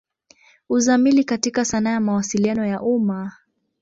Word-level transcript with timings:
Uzamili 0.69 1.23
katika 1.23 1.65
sanaa 1.65 1.89
ya 1.91 1.99
Mawasiliano 1.99 2.65
ya 2.65 2.81
umma. 2.81 3.31